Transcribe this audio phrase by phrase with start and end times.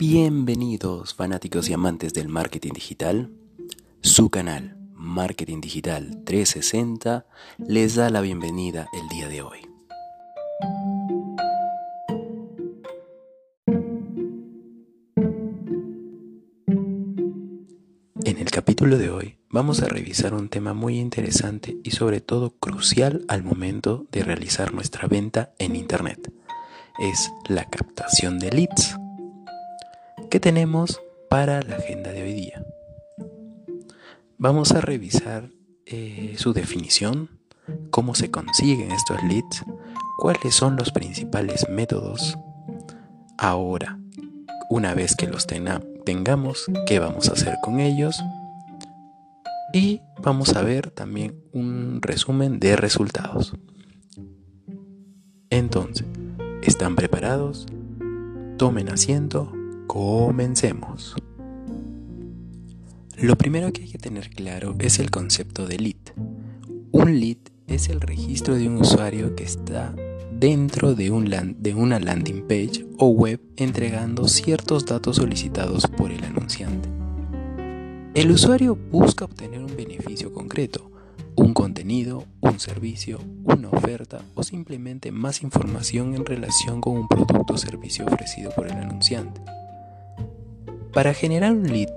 [0.00, 3.30] Bienvenidos fanáticos y amantes del marketing digital.
[4.00, 7.26] Su canal Marketing Digital 360
[7.58, 9.58] les da la bienvenida el día de hoy.
[18.24, 22.56] En el capítulo de hoy vamos a revisar un tema muy interesante y sobre todo
[22.58, 26.32] crucial al momento de realizar nuestra venta en Internet.
[26.98, 28.99] Es la captación de leads.
[30.30, 32.64] ¿Qué tenemos para la agenda de hoy día?
[34.38, 35.50] Vamos a revisar
[35.86, 37.40] eh, su definición,
[37.90, 39.64] cómo se consiguen estos leads,
[40.18, 42.38] cuáles son los principales métodos.
[43.38, 43.98] Ahora,
[44.70, 48.22] una vez que los tengamos, qué vamos a hacer con ellos.
[49.74, 53.52] Y vamos a ver también un resumen de resultados.
[55.50, 56.06] Entonces,
[56.62, 57.66] ¿están preparados?
[58.58, 59.54] Tomen asiento
[59.92, 61.16] Comencemos.
[63.16, 65.96] Lo primero que hay que tener claro es el concepto de lead.
[66.92, 69.92] Un lead es el registro de un usuario que está
[70.30, 71.06] dentro de,
[71.58, 76.88] de una landing page o web entregando ciertos datos solicitados por el anunciante.
[78.14, 80.88] El usuario busca obtener un beneficio concreto,
[81.34, 87.54] un contenido, un servicio, una oferta o simplemente más información en relación con un producto
[87.54, 89.40] o servicio ofrecido por el anunciante.
[90.92, 91.90] Para generar un lead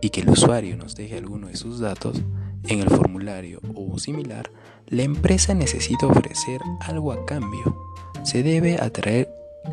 [0.00, 2.20] y que el usuario nos deje alguno de sus datos
[2.68, 4.50] en el formulario o similar,
[4.86, 7.76] la empresa necesita ofrecer algo a cambio.
[8.24, 9.30] Se debe atraer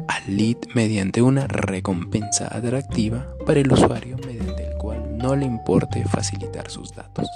[0.08, 6.06] al lead mediante una recompensa atractiva para el usuario mediante el cual no le importe
[6.06, 7.28] facilitar sus datos.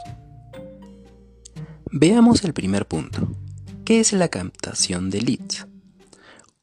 [1.91, 3.27] Veamos el primer punto.
[3.83, 5.67] ¿Qué es la captación de leads?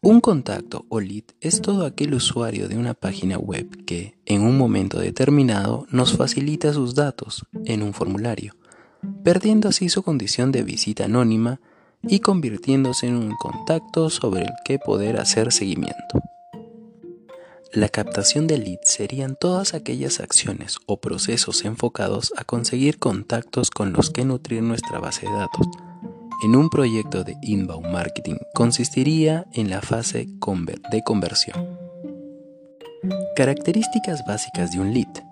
[0.05, 4.59] Un contacto o lead es todo aquel usuario de una página web que, en un
[4.59, 8.55] momento determinado, nos facilita sus datos en un formulario,
[9.23, 11.59] perdiendo así su condición de visita anónima
[12.03, 16.21] y convirtiéndose en un contacto sobre el que poder hacer seguimiento.
[17.73, 23.95] La captación de leads serían todas aquellas acciones o procesos enfocados a conseguir contactos con
[23.95, 25.67] los que nutrir nuestra base de datos
[26.43, 30.29] en un proyecto de inbound marketing consistiría en la fase
[30.91, 31.79] de conversión.
[33.37, 35.25] Características básicas de un lead.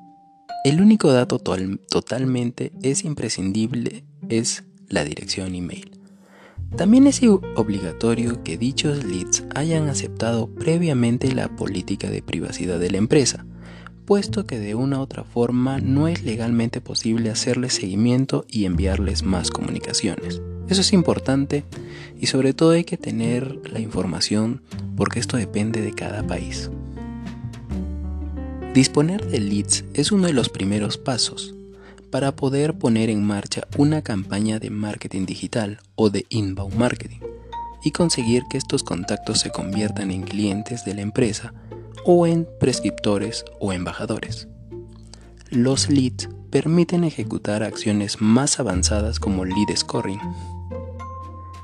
[0.64, 5.98] El único dato totalmente es imprescindible es la dirección email.
[6.76, 12.98] También es obligatorio que dichos leads hayan aceptado previamente la política de privacidad de la
[12.98, 13.44] empresa,
[14.06, 19.22] puesto que de una u otra forma no es legalmente posible hacerles seguimiento y enviarles
[19.22, 20.40] más comunicaciones.
[20.68, 21.64] Eso es importante
[22.18, 24.62] y sobre todo hay que tener la información
[24.96, 26.70] porque esto depende de cada país.
[28.74, 31.54] Disponer de leads es uno de los primeros pasos
[32.10, 37.20] para poder poner en marcha una campaña de marketing digital o de inbound marketing
[37.84, 41.52] y conseguir que estos contactos se conviertan en clientes de la empresa
[42.04, 44.48] o en prescriptores o embajadores.
[45.50, 50.20] Los leads permiten ejecutar acciones más avanzadas como lead scoring,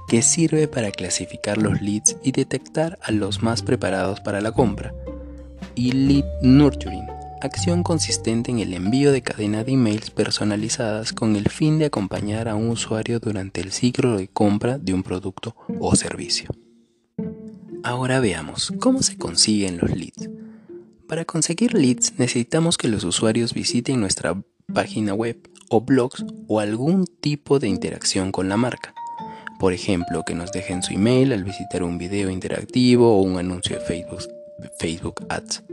[0.09, 4.95] que sirve para clasificar los leads y detectar a los más preparados para la compra.
[5.75, 7.07] Y Lead Nurturing,
[7.43, 12.49] acción consistente en el envío de cadena de emails personalizadas con el fin de acompañar
[12.49, 16.51] a un usuario durante el ciclo de compra de un producto o servicio.
[17.85, 20.31] Ahora veamos cómo se consiguen los leads.
[21.07, 24.43] Para conseguir leads necesitamos que los usuarios visiten nuestra
[24.73, 25.39] página web
[25.69, 28.95] o blogs o algún tipo de interacción con la marca.
[29.59, 33.79] Por ejemplo, que nos dejen su email al visitar un video interactivo o un anuncio
[33.79, 34.23] de Facebook,
[34.79, 35.65] Facebook Ads.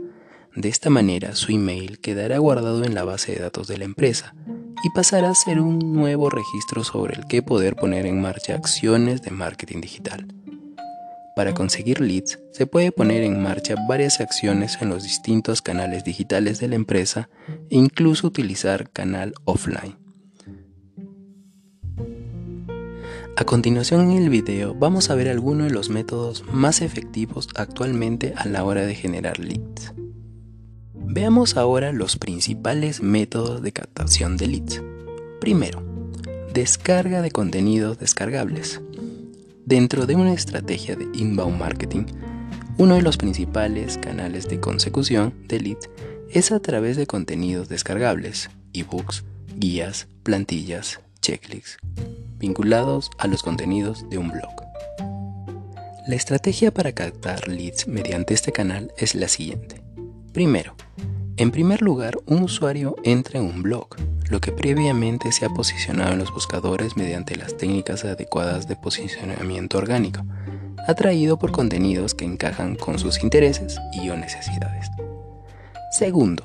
[0.56, 4.34] De esta manera, su email quedará guardado en la base de datos de la empresa
[4.82, 9.22] y pasará a ser un nuevo registro sobre el que poder poner en marcha acciones
[9.22, 10.26] de marketing digital.
[11.36, 16.58] Para conseguir leads, se puede poner en marcha varias acciones en los distintos canales digitales
[16.58, 17.28] de la empresa
[17.68, 20.05] e incluso utilizar canal offline.
[23.38, 28.32] A continuación en el video vamos a ver algunos de los métodos más efectivos actualmente
[28.34, 29.92] a la hora de generar leads.
[30.94, 34.82] Veamos ahora los principales métodos de captación de leads.
[35.38, 35.82] Primero,
[36.54, 38.80] descarga de contenidos descargables.
[39.66, 42.06] Dentro de una estrategia de inbound marketing,
[42.78, 45.90] uno de los principales canales de consecución de leads
[46.30, 49.24] es a través de contenidos descargables, ebooks,
[49.58, 51.78] guías, plantillas, checklists,
[52.38, 54.54] vinculados a los contenidos de un blog.
[56.06, 59.82] La estrategia para captar leads mediante este canal es la siguiente.
[60.32, 60.76] Primero,
[61.36, 63.88] en primer lugar, un usuario entra en un blog,
[64.30, 69.78] lo que previamente se ha posicionado en los buscadores mediante las técnicas adecuadas de posicionamiento
[69.78, 70.24] orgánico,
[70.86, 74.86] atraído por contenidos que encajan con sus intereses y o necesidades.
[75.90, 76.44] Segundo,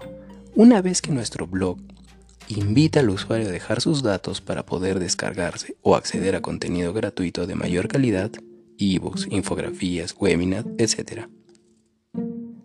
[0.56, 1.78] una vez que nuestro blog
[2.60, 7.48] invita al usuario a dejar sus datos para poder descargarse o acceder a contenido gratuito
[7.48, 8.32] de mayor calidad,
[8.78, 11.28] ebooks, infografías, webinars, etc.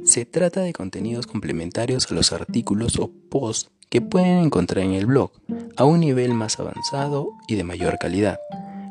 [0.04, 5.06] Se trata de contenidos complementarios a los artículos o posts que pueden encontrar en el
[5.06, 5.30] blog,
[5.76, 8.38] a un nivel más avanzado y de mayor calidad.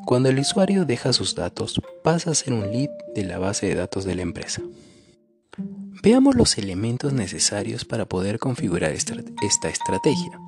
[0.06, 3.75] Cuando el usuario deja sus datos, pasa a ser un lead de la base de
[3.75, 4.62] datos de la empresa.
[6.03, 9.15] Veamos los elementos necesarios para poder configurar esta,
[9.69, 10.39] estrategia.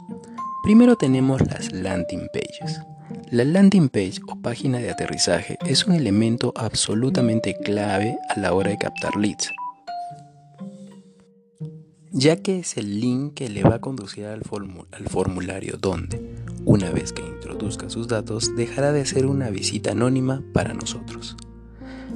[0.63, 2.81] Primero tenemos las landing pages.
[3.31, 8.71] La landing page o página de aterrizaje es un elemento absolutamente clave a la hora
[8.71, 9.53] de captar leads,
[12.11, 17.13] ya que es el link que le va a conducir al, formulario donde, una vez
[17.13, 21.37] que introduzca sus datos, dejará de ser una visita anónima para nosotros.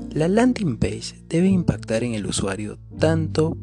[0.10, 3.58] La landing page debe impactar en el usuario tanto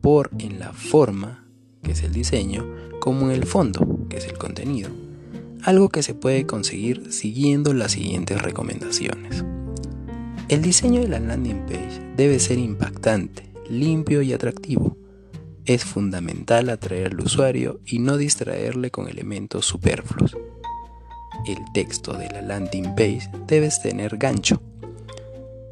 [0.00, 1.39] por en la forma,
[1.82, 2.66] que es el diseño,
[3.00, 4.90] como en el fondo, que es el contenido,
[5.62, 9.44] algo que se puede conseguir siguiendo las siguientes recomendaciones.
[10.48, 14.96] El diseño de la landing page debe ser impactante, limpio y atractivo.
[15.64, 20.36] Es fundamental atraer al usuario y no distraerle con elementos superfluos.
[21.46, 24.60] El texto de la landing page debe tener gancho,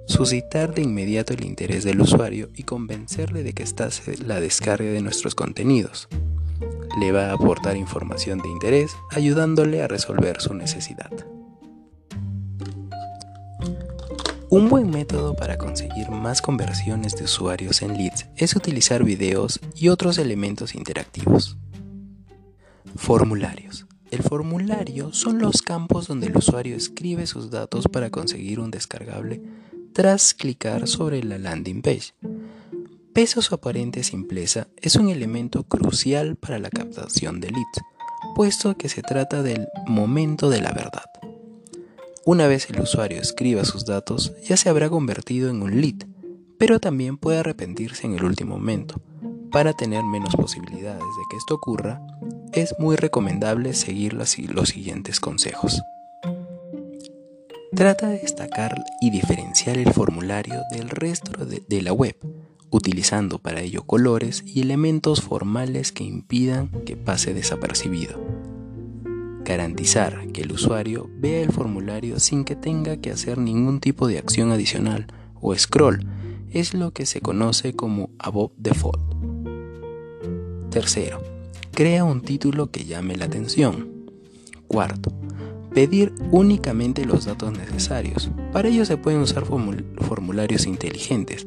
[0.08, 3.88] suscitar de inmediato el interés del usuario y convencerle de que está
[4.26, 6.08] la descarga de nuestros contenidos
[6.98, 11.10] le va a aportar información de interés ayudándole a resolver su necesidad.
[14.50, 19.88] Un buen método para conseguir más conversiones de usuarios en leads es utilizar videos y
[19.88, 21.58] otros elementos interactivos.
[22.96, 23.86] Formularios.
[24.10, 29.42] El formulario son los campos donde el usuario escribe sus datos para conseguir un descargable
[29.98, 32.14] tras clicar sobre la landing page.
[33.12, 37.80] Pese a su aparente simpleza, es un elemento crucial para la captación de leads,
[38.36, 41.10] puesto que se trata del momento de la verdad.
[42.24, 46.06] Una vez el usuario escriba sus datos, ya se habrá convertido en un lead,
[46.58, 49.02] pero también puede arrepentirse en el último momento.
[49.50, 52.00] Para tener menos posibilidades de que esto ocurra,
[52.52, 55.82] es muy recomendable seguir los siguientes consejos.
[57.74, 62.16] Trata de destacar y diferenciar el formulario del resto de la web
[62.70, 68.20] utilizando para ello colores y elementos formales que impidan que pase desapercibido.
[69.44, 74.18] Garantizar que el usuario vea el formulario sin que tenga que hacer ningún tipo de
[74.18, 75.06] acción adicional
[75.40, 76.06] o scroll
[76.50, 79.00] es lo que se conoce como above default.
[80.70, 81.22] Tercero,
[81.72, 83.88] crea un título que llame la atención.
[84.66, 85.17] Cuarto,
[85.74, 88.30] pedir únicamente los datos necesarios.
[88.52, 91.46] Para ello se pueden usar formularios inteligentes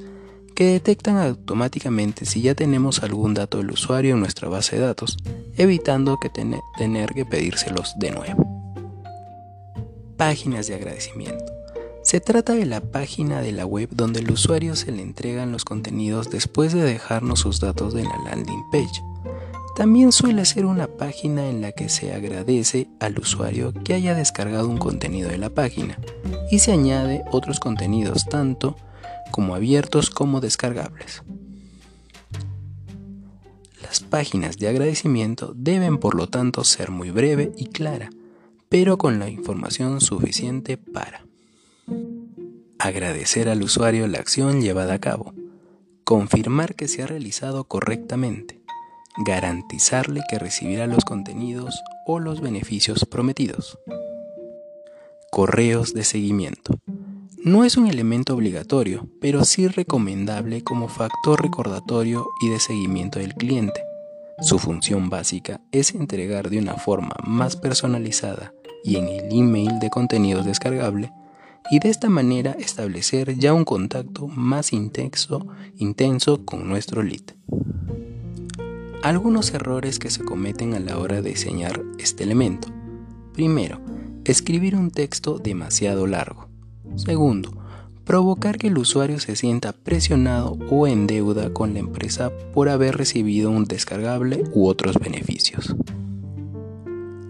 [0.56, 5.18] que detectan automáticamente si ya tenemos algún dato del usuario en nuestra base de datos,
[5.58, 8.48] evitando que tener que pedírselos de nuevo.
[10.18, 11.46] Páginas de agradecimiento.
[12.04, 15.66] Se trata de la página de la web donde el usuario se le entregan los
[15.66, 19.02] contenidos después de dejarnos sus datos en la landing page.
[19.76, 24.68] También suele ser una página en la que se agradece al usuario que haya descargado
[24.68, 25.98] un contenido de la página
[26.52, 28.76] y se añade otros contenidos tanto
[29.32, 31.24] como abiertos como descargables.
[33.82, 38.10] Las páginas de agradecimiento deben por lo tanto ser muy breve y clara,
[38.70, 41.26] pero con la información suficiente para
[42.78, 45.34] agradecer al usuario la acción llevada a cabo,
[46.04, 48.61] confirmar que se ha realizado correctamente,
[49.18, 53.78] garantizarle que recibirá los contenidos o los beneficios prometidos.
[55.32, 56.80] Correos de seguimiento.
[57.44, 63.34] No es un elemento obligatorio, pero sí recomendable como factor recordatorio y de seguimiento del
[63.34, 63.82] cliente.
[64.40, 68.54] Su función básica es entregar de una forma más personalizada
[68.84, 71.12] y en el email de contenidos descargable
[71.70, 77.36] y de esta manera establecer ya un contacto más intenso, intenso con nuestro lead.
[79.04, 82.68] Algunos errores que se cometen a la hora de diseñar este elemento.
[83.34, 83.82] Primero,
[84.26, 86.48] escribir un texto demasiado largo.
[86.98, 87.52] Segundo,
[88.06, 92.96] provocar que el usuario se sienta presionado o en deuda con la empresa por haber
[92.96, 95.76] recibido un descargable u otros beneficios.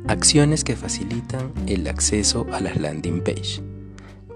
[0.08, 3.62] Acciones que facilitan el acceso a las landing page.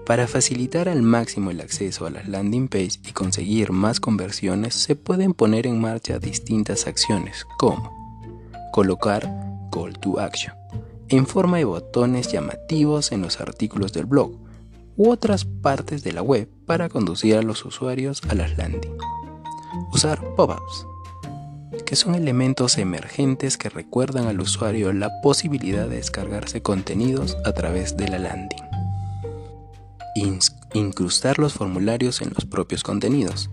[0.06, 4.94] Para facilitar al máximo el acceso a las landing page y conseguir más conversiones, se
[4.94, 7.92] pueden poner en marcha distintas acciones, como
[8.72, 9.22] colocar
[9.72, 10.54] Call to Action
[11.08, 14.32] en forma de botones llamativos en los artículos del blog
[14.96, 18.96] u otras partes de la web para conducir a los usuarios a las landing.
[19.92, 20.86] Usar pop-ups,
[21.84, 27.96] que son elementos emergentes que recuerdan al usuario la posibilidad de descargarse contenidos a través
[27.96, 28.65] de la landing
[30.74, 33.50] incrustar los formularios en los propios contenidos.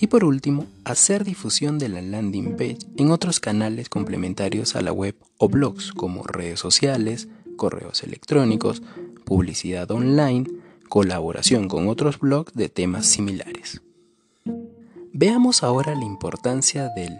[0.00, 4.92] Y por último, hacer difusión de la landing page en otros canales complementarios a la
[4.92, 8.82] web o blogs como redes sociales, correos electrónicos,
[9.24, 10.46] publicidad online,
[10.88, 13.82] colaboración con otros blogs de temas similares.
[15.12, 17.18] Veamos ahora la importancia del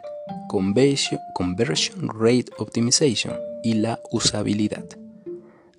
[0.48, 3.34] Conversion Rate Optimization
[3.64, 4.84] y la usabilidad.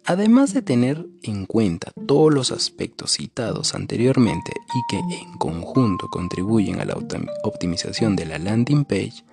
[0.09, 6.81] Además de tener en cuenta todos los aspectos citados anteriormente y que en conjunto contribuyen
[6.81, 6.97] a la
[7.43, 9.23] optimización de la landing page,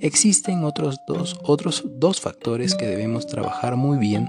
[0.00, 4.28] existen otros dos, otros dos factores que debemos trabajar muy bien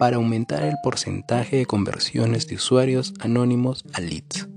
[0.00, 4.48] para aumentar el porcentaje de conversiones de usuarios anónimos a leads.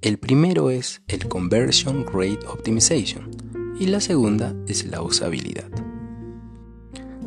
[0.00, 3.30] El primero es el Conversion Rate Optimization
[3.78, 5.68] y la segunda es la usabilidad.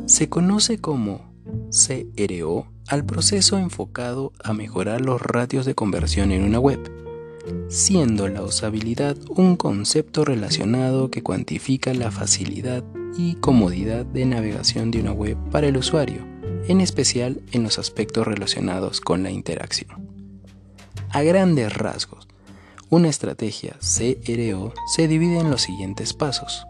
[0.06, 1.27] Se conoce como
[1.70, 6.80] CRO al proceso enfocado a mejorar los ratios de conversión en una web,
[7.68, 12.84] siendo la usabilidad un concepto relacionado que cuantifica la facilidad
[13.16, 16.26] y comodidad de navegación de una web para el usuario,
[16.66, 20.08] en especial en los aspectos relacionados con la interacción.
[21.10, 22.28] A grandes rasgos,
[22.90, 26.64] una estrategia CRO se divide en los siguientes pasos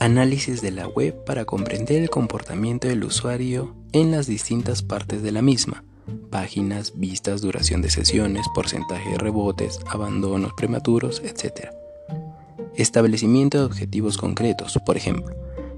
[0.00, 5.30] análisis de la web para comprender el comportamiento del usuario en las distintas partes de
[5.30, 5.84] la misma,
[6.30, 11.68] páginas, vistas, duración de sesiones, porcentaje de rebotes, abandonos prematuros, etc.
[12.76, 15.36] Establecimiento de objetivos concretos, por ejemplo,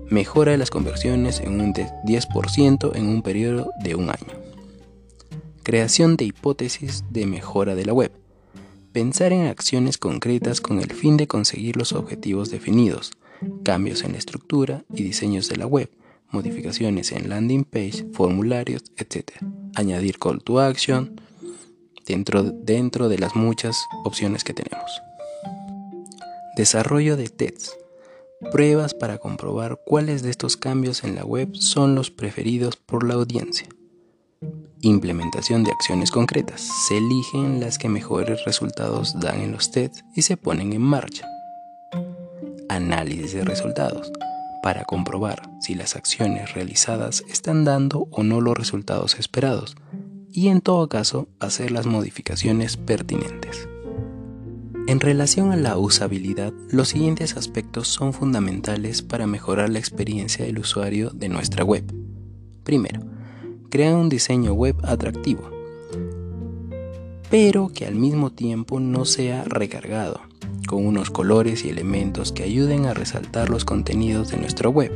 [0.08, 4.40] mejora de las conversiones en un 10% en un periodo de un año.
[5.64, 8.12] Creación de hipótesis de mejora de la web.
[8.92, 13.10] Pensar en acciones concretas con el fin de conseguir los objetivos definidos,
[13.64, 15.90] cambios en la estructura y diseños de la web,
[16.30, 19.30] modificaciones en landing page, formularios, etc.
[19.74, 21.20] Añadir call to action
[22.06, 24.90] dentro, dentro de las muchas opciones que tenemos.
[26.56, 27.76] Desarrollo de tests.
[28.50, 33.14] Pruebas para comprobar cuáles de estos cambios en la web son los preferidos por la
[33.14, 33.68] audiencia.
[34.80, 36.68] Implementación de acciones concretas.
[36.88, 41.28] Se eligen las que mejores resultados dan en los tests y se ponen en marcha
[42.74, 44.12] análisis de resultados
[44.62, 49.76] para comprobar si las acciones realizadas están dando o no los resultados esperados
[50.30, 53.68] y en todo caso hacer las modificaciones pertinentes.
[54.88, 60.58] En relación a la usabilidad, los siguientes aspectos son fundamentales para mejorar la experiencia del
[60.58, 61.84] usuario de nuestra web.
[62.64, 63.00] Primero,
[63.70, 65.50] crear un diseño web atractivo,
[67.30, 70.20] pero que al mismo tiempo no sea recargado,
[70.66, 74.92] con unos colores y elementos que ayuden a resaltar los contenidos de nuestra web,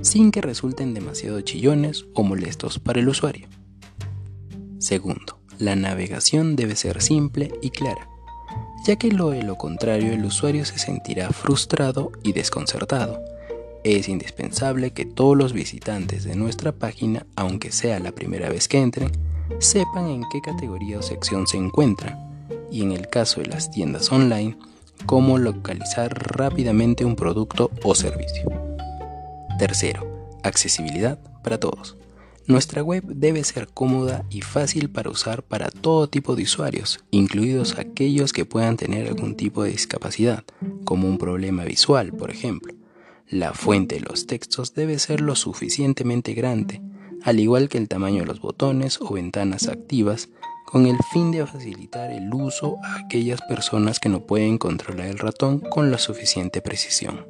[0.00, 3.48] sin que resulten demasiado chillones o molestos para el usuario.
[4.78, 8.08] Segundo, la navegación debe ser simple y clara,
[8.86, 13.22] ya que lo de lo contrario el usuario se sentirá frustrado y desconcertado.
[13.84, 18.78] Es indispensable que todos los visitantes de nuestra página, aunque sea la primera vez que
[18.78, 19.10] entren,
[19.58, 22.18] sepan en qué categoría o sección se encuentran,
[22.70, 24.56] y en el caso de las tiendas online,
[25.06, 28.50] cómo localizar rápidamente un producto o servicio.
[29.58, 31.96] Tercero, accesibilidad para todos.
[32.46, 37.78] Nuestra web debe ser cómoda y fácil para usar para todo tipo de usuarios, incluidos
[37.78, 40.42] aquellos que puedan tener algún tipo de discapacidad,
[40.84, 42.74] como un problema visual, por ejemplo.
[43.28, 46.82] La fuente de los textos debe ser lo suficientemente grande,
[47.22, 50.30] al igual que el tamaño de los botones o ventanas activas
[50.70, 55.18] con el fin de facilitar el uso a aquellas personas que no pueden controlar el
[55.18, 57.26] ratón con la suficiente precisión.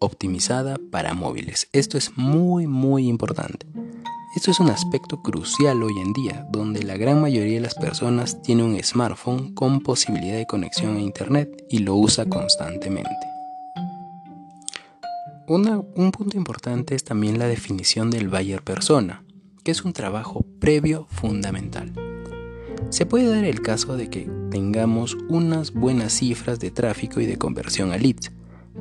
[0.00, 1.68] Optimizada para móviles.
[1.72, 3.66] Esto es muy muy importante.
[4.34, 8.42] Esto es un aspecto crucial hoy en día, donde la gran mayoría de las personas
[8.42, 13.12] tiene un smartphone con posibilidad de conexión a Internet y lo usa constantemente.
[15.46, 19.22] un punto importante es también la definición del buyer persona,
[19.62, 21.92] que es un trabajo previo fundamental.
[22.94, 27.38] Se puede dar el caso de que tengamos unas buenas cifras de tráfico y de
[27.38, 28.30] conversión a leads,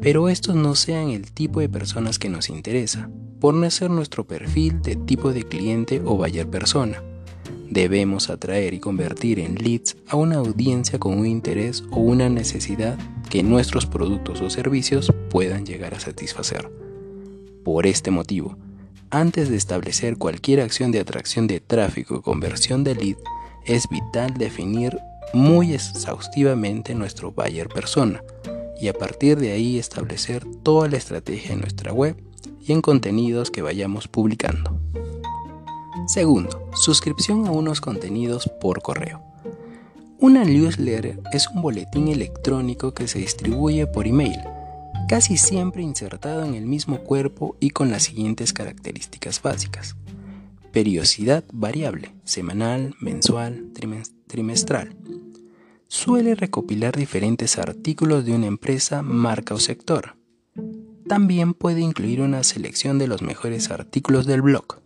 [0.01, 4.23] pero estos no sean el tipo de personas que nos interesa, por no ser nuestro
[4.27, 7.01] perfil de tipo de cliente o buyer persona.
[7.71, 12.99] Debemos atraer y convertir en leads a una audiencia con un interés o una necesidad
[13.31, 16.71] que nuestros productos o servicios puedan llegar a satisfacer.
[17.63, 18.59] Por este motivo,
[19.09, 23.17] antes de establecer cualquier acción de atracción de tráfico o conversión de lead,
[23.65, 24.97] es vital definir
[25.33, 28.23] muy exhaustivamente nuestro buyer persona
[28.79, 32.15] y a partir de ahí establecer toda la estrategia en nuestra web
[32.65, 34.79] y en contenidos que vayamos publicando.
[36.07, 39.21] Segundo, suscripción a unos contenidos por correo.
[40.19, 44.39] Una newsletter es un boletín electrónico que se distribuye por email,
[45.07, 49.95] casi siempre insertado en el mismo cuerpo y con las siguientes características básicas.
[50.73, 53.71] Periodicidad variable, semanal, mensual,
[54.25, 54.97] trimestral.
[55.87, 60.15] Suele recopilar diferentes artículos de una empresa, marca o sector.
[61.07, 64.81] También puede incluir una selección de los mejores artículos del blog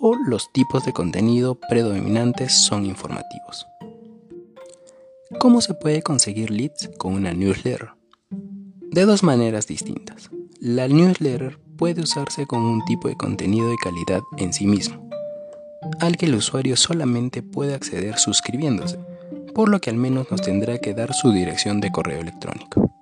[0.00, 3.68] o los tipos de contenido predominantes son informativos.
[5.38, 7.90] ¿Cómo se puede conseguir leads con una newsletter?
[8.30, 10.30] De dos maneras distintas.
[10.58, 15.08] La newsletter puede usarse con un tipo de contenido de calidad en sí mismo,
[16.00, 18.98] al que el usuario solamente puede acceder suscribiéndose,
[19.54, 22.92] por lo que al menos nos tendrá que dar su dirección de correo electrónico.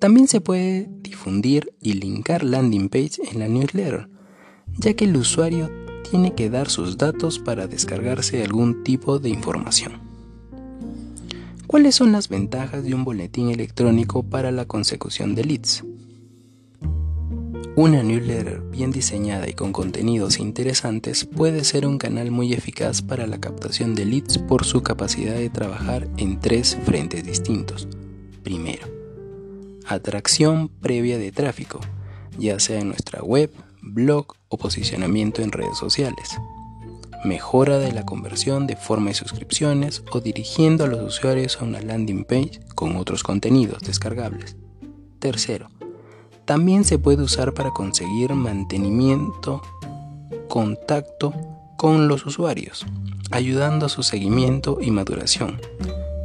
[0.00, 4.08] También se puede difundir y linkar landing page en la newsletter,
[4.78, 5.70] ya que el usuario
[6.10, 10.00] tiene que dar sus datos para descargarse algún tipo de información.
[11.66, 15.84] ¿Cuáles son las ventajas de un boletín electrónico para la consecución de leads?
[17.80, 23.28] Una newsletter bien diseñada y con contenidos interesantes puede ser un canal muy eficaz para
[23.28, 27.86] la captación de leads por su capacidad de trabajar en tres frentes distintos.
[28.42, 28.88] Primero,
[29.86, 31.78] atracción previa de tráfico,
[32.36, 36.36] ya sea en nuestra web, blog o posicionamiento en redes sociales.
[37.24, 41.80] Mejora de la conversión de forma de suscripciones o dirigiendo a los usuarios a una
[41.80, 44.56] landing page con otros contenidos descargables.
[45.20, 45.70] Tercero,
[46.48, 49.62] también se puede usar para conseguir mantenimiento,
[50.48, 51.32] contacto
[51.76, 52.86] con los usuarios,
[53.30, 55.60] ayudando a su seguimiento y maduración.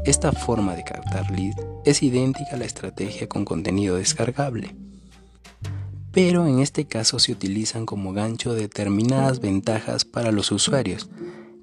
[0.06, 1.54] Esta forma de captar lead
[1.86, 4.74] es idéntica a la estrategia con contenido descargable
[6.14, 11.10] pero en este caso se utilizan como gancho determinadas ventajas para los usuarios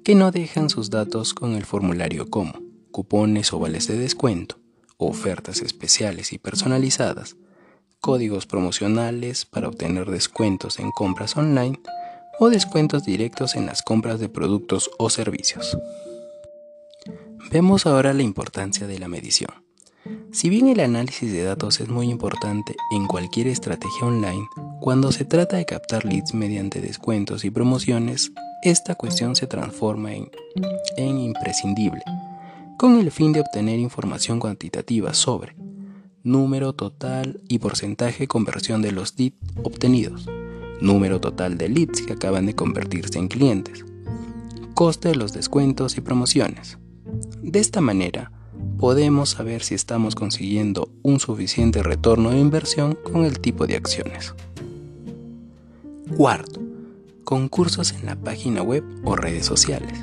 [0.03, 2.59] que no dejan sus datos con el formulario como
[2.91, 4.59] cupones o vales de descuento,
[4.97, 7.37] ofertas especiales y personalizadas,
[8.01, 11.79] códigos promocionales para obtener descuentos en compras online
[12.39, 15.77] o descuentos directos en las compras de productos o servicios.
[17.51, 19.51] Vemos ahora la importancia de la medición.
[20.31, 24.47] Si bien el análisis de datos es muy importante en cualquier estrategia online,
[24.79, 28.31] cuando se trata de captar leads mediante descuentos y promociones,
[28.63, 30.31] esta cuestión se transforma en,
[30.97, 32.01] imprescindible,
[32.77, 35.55] con el fin de obtener información cuantitativa sobre
[36.23, 40.27] número total y porcentaje de conversión de los leads obtenidos,
[40.79, 43.85] número total de leads que acaban de convertirse en clientes,
[44.73, 46.77] coste de los descuentos y promociones.
[47.41, 48.31] De esta manera,
[48.77, 54.33] podemos saber si estamos consiguiendo un suficiente retorno de inversión con el tipo de acciones.
[56.15, 56.59] Cuarto,
[57.23, 59.99] concursos en la página web o redes sociales.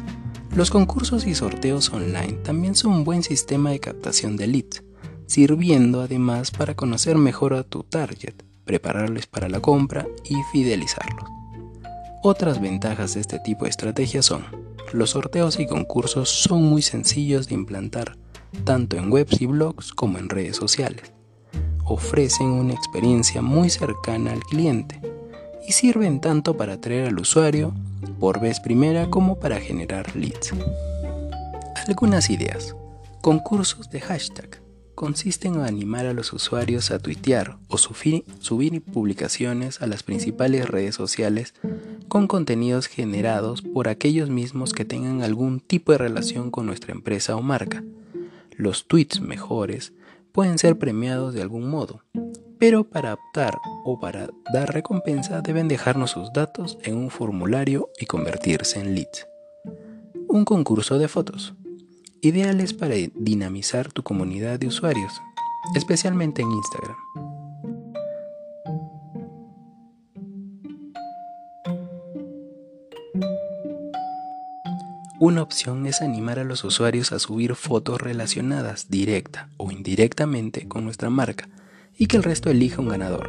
[0.54, 4.82] Los concursos y sorteos online también son un buen sistema de captación de leads,
[5.28, 11.28] sirviendo además para conocer mejor a tu target, prepararles para la compra y fidelizarlos.
[12.22, 14.44] Otras ventajas de este tipo de estrategia son,
[14.92, 18.16] los sorteos y concursos son muy sencillos de implantar,
[18.64, 21.12] tanto en webs y blogs como en redes sociales.
[21.84, 25.00] Ofrecen una experiencia muy cercana al cliente
[25.66, 27.74] y sirven tanto para atraer al usuario
[28.18, 30.52] por vez primera como para generar leads.
[31.86, 32.74] Algunas ideas.
[33.20, 34.67] Concursos de hashtag
[34.98, 40.96] consisten en animar a los usuarios a tuitear o subir publicaciones a las principales redes
[40.96, 41.54] sociales
[42.08, 47.36] con contenidos generados por aquellos mismos que tengan algún tipo de relación con nuestra empresa
[47.36, 47.84] o marca
[48.56, 49.92] los tweets mejores
[50.32, 52.02] pueden ser premiados de algún modo,
[52.58, 58.06] pero para optar o para dar recompensa deben dejarnos sus datos en un formulario y
[58.06, 59.28] convertirse en leads.
[60.26, 61.54] Un concurso de fotos,
[62.20, 65.12] ideales para dinamizar tu comunidad de usuarios,
[65.74, 66.96] especialmente en Instagram.
[75.20, 80.84] Una opción es animar a los usuarios a subir fotos relacionadas directa o indirectamente con
[80.84, 81.48] nuestra marca
[81.96, 83.28] y que el resto elija un ganador.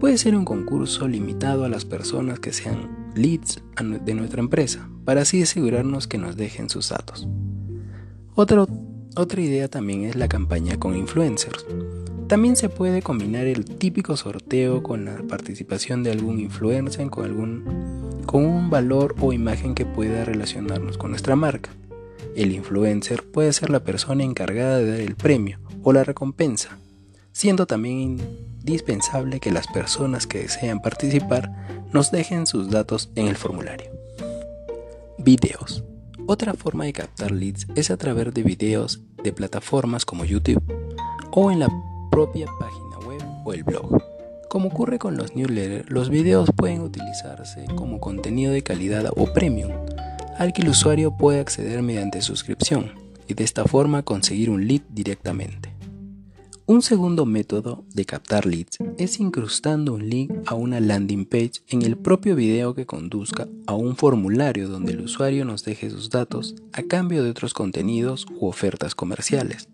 [0.00, 3.62] Puede ser un concurso limitado a las personas que sean leads
[4.04, 7.28] de nuestra empresa para así asegurarnos que nos dejen sus datos.
[8.34, 11.66] Otra idea también es la campaña con influencers.
[12.28, 18.22] También se puede combinar el típico sorteo con la participación de algún influencer con, algún,
[18.24, 21.70] con un valor o imagen que pueda relacionarnos con nuestra marca.
[22.34, 26.78] El influencer puede ser la persona encargada de dar el premio o la recompensa,
[27.32, 28.18] siendo también
[28.60, 31.52] indispensable que las personas que desean participar
[31.92, 33.90] nos dejen sus datos en el formulario.
[35.18, 35.84] Videos.
[36.26, 40.62] Otra forma de captar leads es a través de videos de plataformas como YouTube
[41.32, 41.68] o en la
[42.10, 44.00] propia página web o el blog.
[44.48, 49.72] Como ocurre con los newsletters, los videos pueden utilizarse como contenido de calidad o premium,
[50.38, 52.92] al que el usuario puede acceder mediante suscripción
[53.26, 55.72] y de esta forma conseguir un lead directamente.
[56.72, 61.82] Un segundo método de captar leads es incrustando un link a una landing page en
[61.82, 66.54] el propio video que conduzca a un formulario donde el usuario nos deje sus datos
[66.72, 69.68] a cambio de otros contenidos u ofertas comerciales.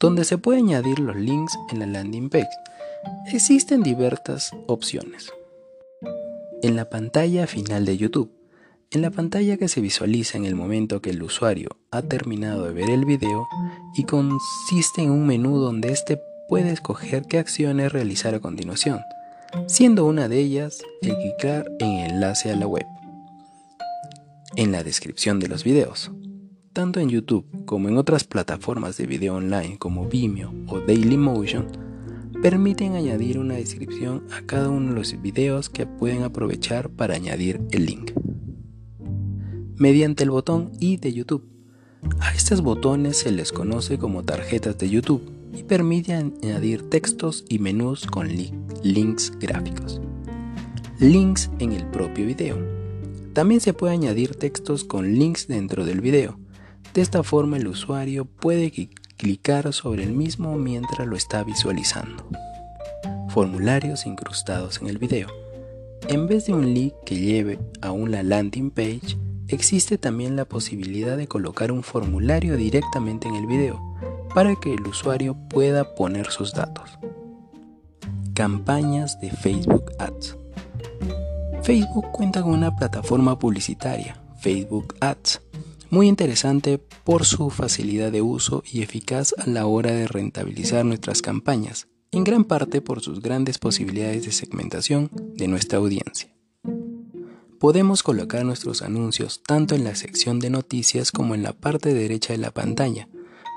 [0.00, 2.50] Donde se puede añadir los links en la landing page.
[3.32, 5.30] Existen diversas opciones.
[6.64, 8.32] En la pantalla final de YouTube,
[8.94, 12.72] en la pantalla que se visualiza en el momento que el usuario ha terminado de
[12.72, 13.48] ver el video
[13.96, 19.00] y consiste en un menú donde éste puede escoger qué acciones realizar a continuación,
[19.66, 22.86] siendo una de ellas el clicar en enlace a la web.
[24.56, 26.12] En la descripción de los videos,
[26.72, 31.66] tanto en YouTube como en otras plataformas de video online como Vimeo o Dailymotion,
[32.40, 37.60] permiten añadir una descripción a cada uno de los videos que pueden aprovechar para añadir
[37.72, 38.12] el link
[39.76, 41.44] mediante el botón I de YouTube.
[42.20, 45.22] A estos botones se les conoce como tarjetas de YouTube
[45.54, 48.28] y permite añadir textos y menús con
[48.82, 50.00] links gráficos.
[50.98, 52.58] Links en el propio video.
[53.32, 56.38] También se puede añadir textos con links dentro del video.
[56.92, 58.70] De esta forma el usuario puede
[59.16, 62.28] clicar sobre el mismo mientras lo está visualizando.
[63.30, 65.28] Formularios incrustados en el video.
[66.08, 69.16] En vez de un link que lleve a una landing page,
[69.48, 73.80] existe también la posibilidad de colocar un formulario directamente en el video
[74.34, 76.90] para que el usuario pueda poner sus datos.
[78.34, 80.36] Campañas de Facebook Ads.
[81.62, 85.40] Facebook cuenta con una plataforma publicitaria, Facebook Ads,
[85.90, 91.22] muy interesante por su facilidad de uso y eficaz a la hora de rentabilizar nuestras
[91.22, 96.33] campañas, en gran parte por sus grandes posibilidades de segmentación de nuestra audiencia
[97.64, 102.34] podemos colocar nuestros anuncios tanto en la sección de noticias como en la parte derecha
[102.34, 103.08] de la pantalla,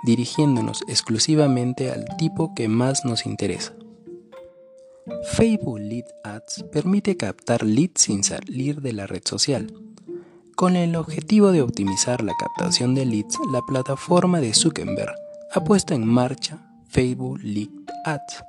[0.06, 3.74] dirigiéndonos exclusivamente al tipo que más nos interesa.
[5.34, 9.74] Facebook Lead Ads permite captar leads sin salir de la red social.
[10.56, 15.16] Con el objetivo de optimizar la captación de leads, la plataforma de Zuckerberg
[15.54, 17.68] ha puesto en marcha Facebook Lead
[18.06, 18.42] Ads,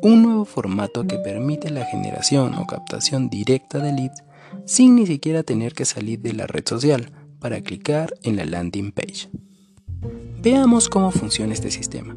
[0.00, 4.22] un nuevo formato que permite la generación o captación directa de leads
[4.64, 8.92] sin ni siquiera tener que salir de la red social para clicar en la landing
[8.92, 9.28] page.
[10.42, 12.16] Veamos cómo funciona este sistema.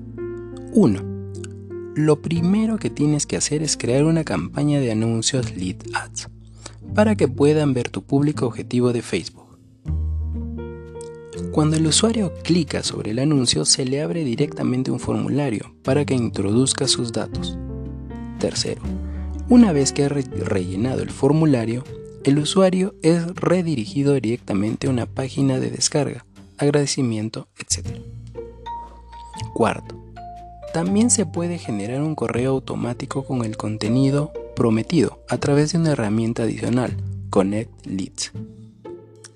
[0.74, 1.16] 1.
[1.96, 6.28] Lo primero que tienes que hacer es crear una campaña de anuncios lead ads
[6.94, 9.46] para que puedan ver tu público objetivo de Facebook.
[11.52, 16.14] Cuando el usuario clica sobre el anuncio se le abre directamente un formulario para que
[16.14, 17.58] introduzca sus datos.
[18.40, 18.82] Tercero,
[19.48, 21.84] una vez que ha rellenado el formulario,
[22.26, 26.26] el usuario es redirigido directamente a una página de descarga,
[26.58, 28.00] agradecimiento, etc.
[29.54, 29.96] Cuarto,
[30.74, 35.92] también se puede generar un correo automático con el contenido prometido a través de una
[35.92, 36.98] herramienta adicional,
[37.30, 38.32] Connect Leads.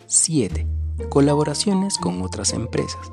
[0.08, 0.65] 7.
[1.10, 3.12] Colaboraciones con otras empresas.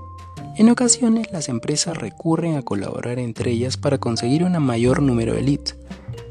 [0.57, 5.43] En ocasiones las empresas recurren a colaborar entre ellas para conseguir un mayor número de
[5.43, 5.77] leads.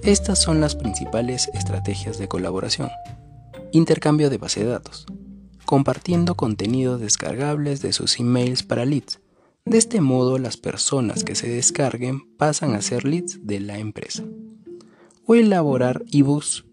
[0.01, 2.89] Estas son las principales estrategias de colaboración.
[3.75, 5.05] Intercambio de base de datos.
[5.65, 9.19] Compartiendo contenidos descargables de sus emails para leads.
[9.65, 14.23] De este modo, las personas que se descarguen pasan a ser leads de la empresa.
[15.25, 16.63] O elaborar ebooks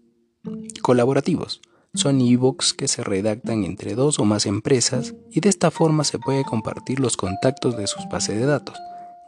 [0.81, 1.59] colaborativos.
[1.93, 6.19] Son ebooks que se redactan entre dos o más empresas y de esta forma se
[6.19, 8.77] puede compartir los contactos de sus bases de datos,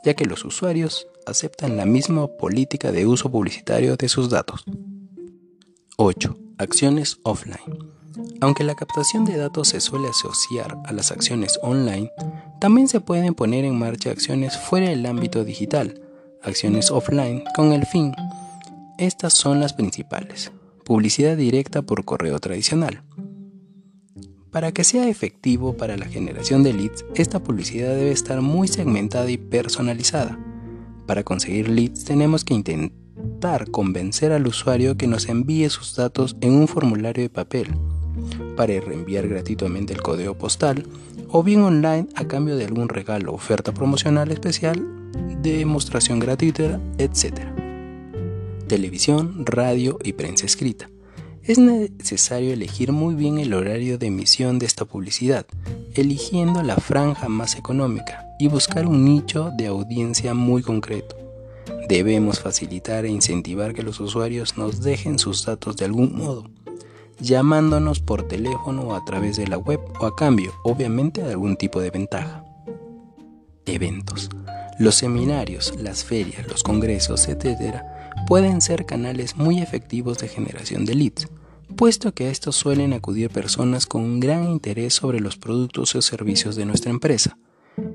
[0.05, 4.63] ya que los usuarios aceptan la misma política de uso publicitario de sus datos.
[5.97, 6.44] 8.
[6.57, 7.59] Acciones offline.
[8.39, 12.11] Aunque la captación de datos se suele asociar a las acciones online,
[12.61, 16.01] también se pueden poner en marcha acciones fuera del ámbito digital,
[16.41, 18.13] acciones offline con el fin.
[18.97, 20.51] Estas son las principales.
[20.85, 23.01] publicidad directa por correo tradicional.
[24.51, 29.29] Para que sea efectivo para la generación de leads, esta publicidad debe estar muy segmentada
[29.29, 30.39] y personalizada.
[31.07, 33.04] Para conseguir leads tenemos que intentar
[33.71, 37.67] convencer al usuario que nos envíe sus datos en un formulario de papel,
[38.55, 40.85] para reenviar gratuitamente el código postal
[41.29, 44.83] o bien online a cambio de algún regalo, oferta promocional especial,
[45.41, 47.41] demostración gratuita, etc.
[48.67, 50.89] Televisión, radio y prensa escrita.
[51.43, 55.45] Es necesario elegir muy bien el horario de emisión de esta publicidad,
[55.93, 61.24] eligiendo la franja más económica y buscar un nicho de audiencia muy concreto.
[61.87, 66.49] Debemos facilitar e incentivar que los usuarios nos dejen sus datos de algún modo,
[67.19, 71.55] llamándonos por teléfono o a través de la web o a cambio, obviamente, de algún
[71.55, 72.43] tipo de ventaja.
[73.65, 74.29] Eventos.
[74.77, 77.81] Los seminarios, las ferias, los congresos, etc.,
[78.27, 81.27] pueden ser canales muy efectivos de generación de leads,
[81.75, 86.01] puesto que a estos suelen acudir personas con un gran interés sobre los productos o
[86.01, 87.37] servicios de nuestra empresa.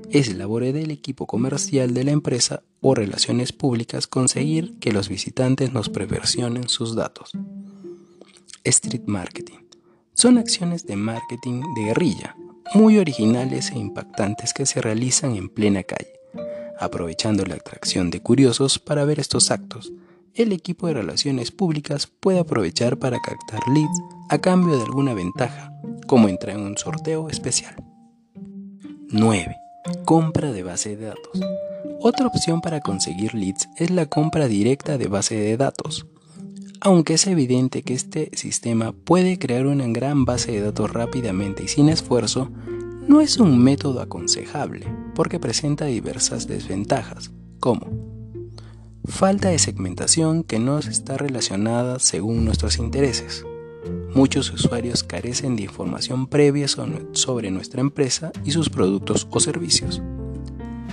[0.09, 5.73] Es labor del equipo comercial de la empresa o relaciones públicas conseguir que los visitantes
[5.73, 7.31] nos preversionen sus datos.
[8.63, 9.59] Street Marketing.
[10.13, 12.35] Son acciones de marketing de guerrilla,
[12.73, 16.19] muy originales e impactantes que se realizan en plena calle,
[16.79, 19.91] aprovechando la atracción de curiosos para ver estos actos
[20.33, 25.73] el equipo de relaciones públicas puede aprovechar para captar leads a cambio de alguna ventaja,
[26.07, 27.75] como entrar en un sorteo especial.
[29.09, 29.60] 9.
[30.05, 31.41] Compra de base de datos.
[31.99, 36.05] Otra opción para conseguir leads es la compra directa de base de datos.
[36.79, 41.67] Aunque es evidente que este sistema puede crear una gran base de datos rápidamente y
[41.67, 42.49] sin esfuerzo,
[43.07, 48.11] no es un método aconsejable porque presenta diversas desventajas, como
[49.03, 53.43] Falta de segmentación que no está relacionada según nuestros intereses.
[54.13, 60.01] Muchos usuarios carecen de información previa sobre nuestra empresa y sus productos o servicios.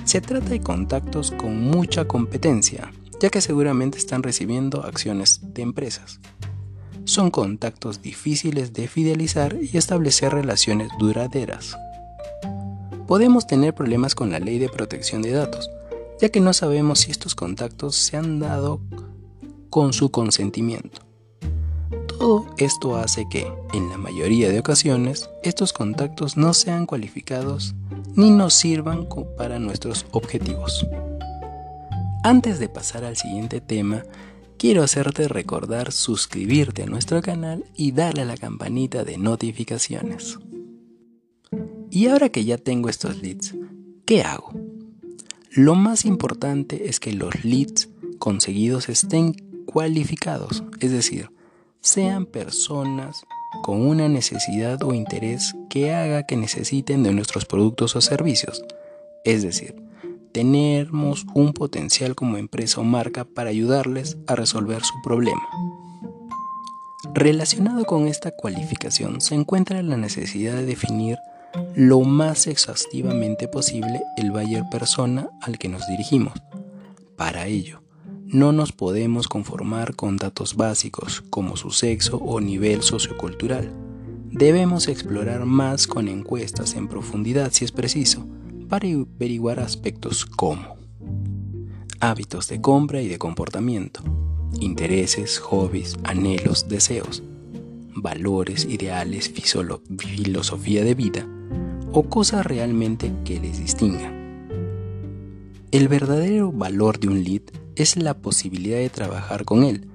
[0.04, 6.20] Se trata de contactos con mucha competencia, ya que seguramente están recibiendo acciones de empresas.
[7.04, 11.76] Son contactos difíciles de fidelizar y establecer relaciones duraderas.
[13.06, 15.70] Podemos tener problemas con la ley de protección de datos,
[16.20, 18.80] ya que no sabemos si estos contactos se han dado
[19.70, 21.07] con su consentimiento.
[22.18, 27.76] Todo esto hace que, en la mayoría de ocasiones, estos contactos no sean cualificados
[28.16, 30.84] ni nos sirvan para nuestros objetivos.
[32.24, 34.02] Antes de pasar al siguiente tema,
[34.56, 40.40] quiero hacerte recordar suscribirte a nuestro canal y darle a la campanita de notificaciones.
[41.90, 43.54] Y ahora que ya tengo estos leads,
[44.04, 44.52] ¿qué hago?
[45.52, 49.34] Lo más importante es que los leads conseguidos estén
[49.66, 51.30] cualificados, es decir,
[51.80, 53.24] sean personas
[53.62, 58.62] con una necesidad o interés que haga que necesiten de nuestros productos o servicios.
[59.24, 59.74] Es decir,
[60.32, 65.48] tenemos un potencial como empresa o marca para ayudarles a resolver su problema.
[67.14, 71.18] Relacionado con esta cualificación se encuentra la necesidad de definir
[71.74, 76.34] lo más exhaustivamente posible el buyer persona al que nos dirigimos.
[77.16, 77.80] Para ello,
[78.30, 83.72] no nos podemos conformar con datos básicos como su sexo o nivel sociocultural.
[84.30, 88.26] Debemos explorar más con encuestas en profundidad si es preciso,
[88.68, 90.76] para averiguar aspectos como
[92.00, 94.02] hábitos de compra y de comportamiento,
[94.60, 97.22] intereses, hobbies, anhelos, deseos,
[97.94, 99.32] valores, ideales,
[99.98, 101.26] filosofía de vida,
[101.92, 104.18] o cosas realmente que les distingan.
[105.70, 107.42] El verdadero valor de un lead
[107.78, 109.88] es la posibilidad de trabajar con él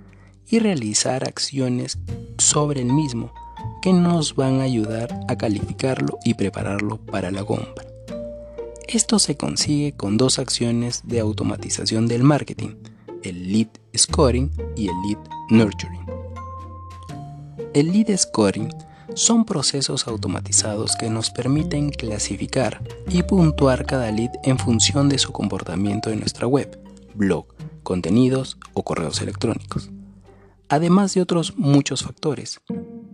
[0.49, 1.99] y realizar acciones
[2.37, 3.33] sobre el mismo
[3.81, 7.85] que nos van a ayudar a calificarlo y prepararlo para la compra.
[8.87, 12.75] Esto se consigue con dos acciones de automatización del marketing,
[13.23, 13.67] el lead
[13.97, 15.19] scoring y el lead
[15.49, 16.05] nurturing.
[17.73, 18.69] El lead scoring
[19.15, 25.31] son procesos automatizados que nos permiten clasificar y puntuar cada lead en función de su
[25.31, 26.79] comportamiento en nuestra web,
[27.15, 27.52] blog,
[27.83, 29.91] contenidos o correos electrónicos,
[30.69, 32.61] además de otros muchos factores.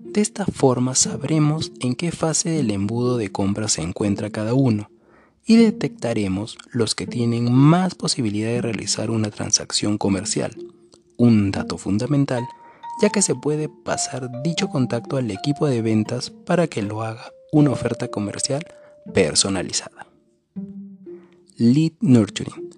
[0.03, 4.89] De esta forma sabremos en qué fase del embudo de compra se encuentra cada uno
[5.45, 10.55] y detectaremos los que tienen más posibilidad de realizar una transacción comercial,
[11.17, 12.43] un dato fundamental
[12.99, 17.31] ya que se puede pasar dicho contacto al equipo de ventas para que lo haga
[17.51, 18.65] una oferta comercial
[19.13, 20.07] personalizada.
[21.55, 22.69] Lead Nurturing.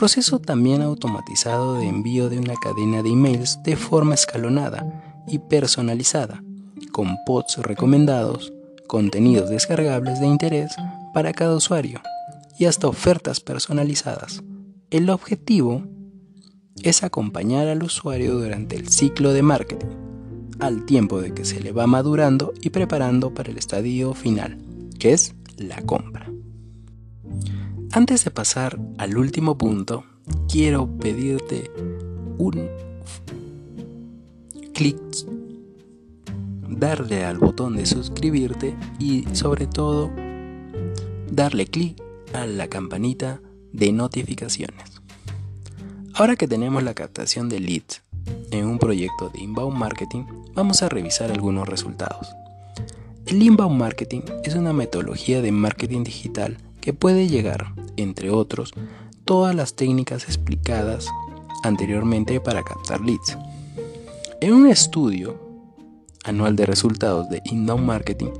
[0.00, 6.42] Proceso también automatizado de envío de una cadena de emails de forma escalonada y personalizada,
[6.90, 8.50] con posts recomendados,
[8.86, 10.74] contenidos descargables de interés
[11.12, 12.00] para cada usuario
[12.58, 14.42] y hasta ofertas personalizadas.
[14.88, 15.82] El objetivo
[16.82, 19.88] es acompañar al usuario durante el ciclo de marketing,
[20.60, 24.56] al tiempo de que se le va madurando y preparando para el estadio final,
[24.98, 26.32] que es la compra.
[27.92, 30.04] Antes de pasar al último punto,
[30.48, 31.72] quiero pedirte
[32.38, 32.68] un
[34.72, 34.96] clic,
[36.68, 40.08] darle al botón de suscribirte y sobre todo
[41.32, 42.00] darle clic
[42.32, 43.40] a la campanita
[43.72, 45.02] de notificaciones.
[46.14, 48.02] Ahora que tenemos la captación de leads
[48.52, 52.28] en un proyecto de inbound marketing, vamos a revisar algunos resultados.
[53.26, 58.72] El inbound marketing es una metodología de marketing digital que puede llegar, entre otros,
[59.24, 61.06] todas las técnicas explicadas
[61.62, 63.36] anteriormente para captar leads.
[64.40, 65.38] En un estudio
[66.24, 68.30] anual de resultados de inbound marketing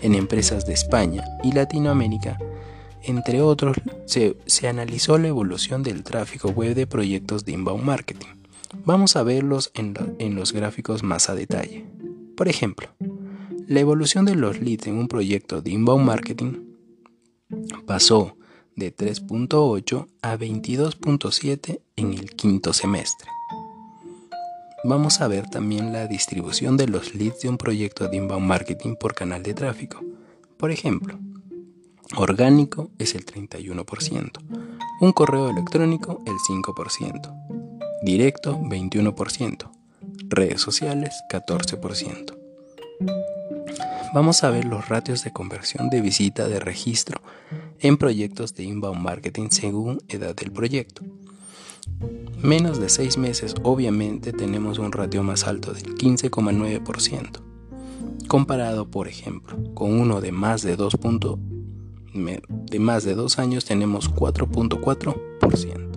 [0.00, 2.38] en empresas de España y Latinoamérica,
[3.02, 3.76] entre otros,
[4.06, 8.28] se, analizó la evolución del tráfico web de proyectos de inbound marketing.
[8.84, 11.84] Vamos a verlos en, en los gráficos más a detalle.
[12.36, 12.88] Por ejemplo,
[13.66, 16.71] la evolución de los leads en un proyecto de inbound marketing
[17.92, 18.38] pasó
[18.74, 23.28] de 3.8 a 22.7 en el quinto semestre.
[24.82, 28.94] Vamos a ver también la distribución de los leads de un proyecto de inbound marketing
[28.94, 30.00] por canal de tráfico.
[30.56, 31.18] Por ejemplo,
[32.16, 34.38] Orgánico es el 31%.
[35.02, 38.00] Un correo electrónico el 5%.
[38.00, 39.70] Directo 21%.
[40.30, 42.38] Redes sociales 14%.
[44.14, 47.22] Vamos a ver los ratios de conversión de visita de registro
[47.82, 51.02] en proyectos de inbound marketing según edad del proyecto.
[52.40, 57.40] Menos de 6 meses obviamente tenemos un ratio más alto del 15,9%,
[58.28, 60.96] comparado por ejemplo con uno de más de 2
[62.14, 65.91] de más de años tenemos 4.4%.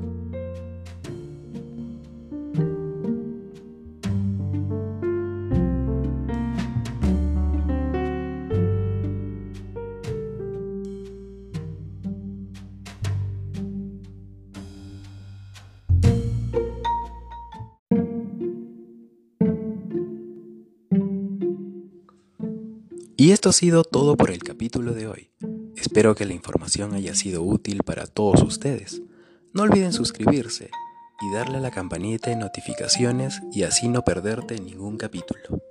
[23.17, 25.29] Y esto ha sido todo por el capítulo de hoy.
[25.77, 29.01] Espero que la información haya sido útil para todos ustedes.
[29.53, 30.69] No olviden suscribirse
[31.21, 35.63] y darle a la campanita de notificaciones y así no perderte ningún capítulo.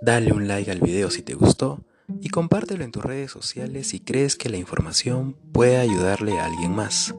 [0.00, 1.84] Dale un like al video si te gustó
[2.22, 6.74] y compártelo en tus redes sociales si crees que la información puede ayudarle a alguien
[6.74, 7.14] más.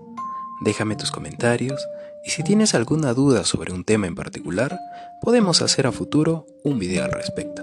[0.65, 1.85] Déjame tus comentarios
[2.25, 4.79] y si tienes alguna duda sobre un tema en particular,
[5.21, 7.62] podemos hacer a futuro un video al respecto.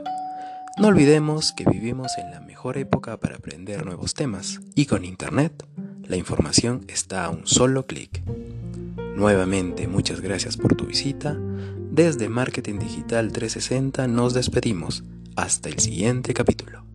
[0.81, 5.62] No olvidemos que vivimos en la mejor época para aprender nuevos temas y con Internet
[6.09, 8.23] la información está a un solo clic.
[9.14, 11.37] Nuevamente muchas gracias por tu visita.
[11.90, 15.05] Desde Marketing Digital 360 nos despedimos.
[15.37, 16.89] Hasta el siguiente capítulo.